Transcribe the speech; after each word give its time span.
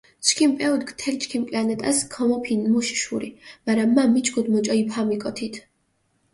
ჩქიმ 0.27 0.53
პეულქ 0.61 0.89
თელ 1.01 1.15
ჩქიმ 1.23 1.43
პლანეტას 1.49 1.97
ქომოფინჷ 2.15 2.65
მუშ 2.73 2.87
შური, 3.01 3.29
მარა 3.65 3.83
მა 3.95 4.03
მიჩქუდჷ 4.13 4.51
მუჭო 4.53 4.73
იბჰამიკო 4.81 5.31
თით. 5.37 5.55